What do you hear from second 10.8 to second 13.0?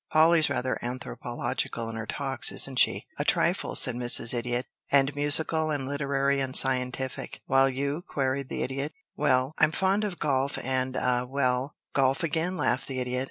ah well" "Golf again," laughed the